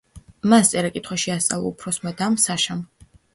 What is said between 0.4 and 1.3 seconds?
მას წერა-კითხვა